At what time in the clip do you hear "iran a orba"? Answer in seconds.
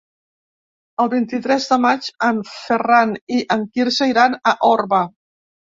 4.17-5.09